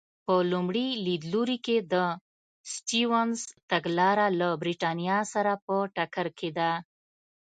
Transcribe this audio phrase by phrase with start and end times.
[0.25, 1.95] په لومړي لیدلوري کې د
[2.73, 3.39] سټیونز
[3.71, 6.71] تګلاره له برېټانیا سره په ټکر کې ده.